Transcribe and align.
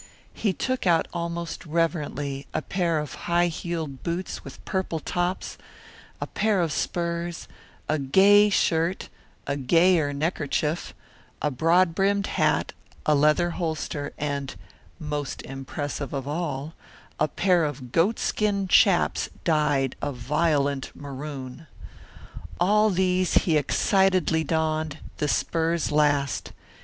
He 0.33 0.51
took 0.51 0.87
out 0.87 1.07
almost 1.13 1.63
reverently 1.63 2.47
a 2.55 2.63
pair 2.63 2.97
of 2.97 3.13
high 3.29 3.49
heeled 3.49 4.01
boots 4.01 4.43
with 4.43 4.65
purple 4.65 4.99
tops, 4.99 5.59
a 6.19 6.25
pair 6.25 6.59
of 6.59 6.71
spurs, 6.71 7.47
a 7.87 7.99
gay 7.99 8.49
shirt, 8.49 9.09
a 9.45 9.55
gayer 9.55 10.11
neckerchief, 10.11 10.95
a 11.39 11.51
broad 11.51 11.93
brimmed 11.93 12.25
hat, 12.25 12.73
a 13.05 13.13
leather 13.13 13.51
holster, 13.51 14.11
and 14.17 14.55
most 14.97 15.43
impressive 15.43 16.13
of 16.13 16.27
all 16.27 16.73
a 17.19 17.27
pair 17.27 17.63
of 17.63 17.91
goatskin 17.91 18.67
chaps 18.67 19.29
dyed 19.43 19.95
a 20.01 20.11
violent 20.11 20.89
maroon. 20.95 21.67
All 22.59 22.89
these 22.89 23.35
he 23.45 23.55
excitedly 23.55 24.43
donned, 24.43 24.97
the 25.17 25.27
spurs 25.27 25.91
last. 25.91 26.53